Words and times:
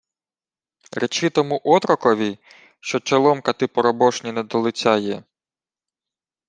—Речи 0.93 1.29
тому 1.29 1.61
отрокові, 1.63 2.39
що 2.79 2.99
чоломкати 2.99 3.67
поробошні 3.67 4.31
не 4.31 4.43
до 4.43 4.59
лиця 4.59 4.97
є. 4.97 5.23